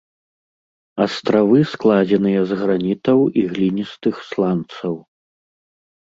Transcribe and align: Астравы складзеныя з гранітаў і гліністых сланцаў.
Астравы 1.03 1.59
складзеныя 1.73 2.41
з 2.51 2.57
гранітаў 2.61 3.19
і 3.41 3.43
гліністых 3.51 4.15
сланцаў. 4.31 4.97